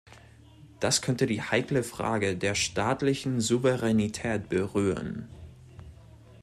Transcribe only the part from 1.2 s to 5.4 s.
die heikle Frage der staatlichen Souveränität berühren.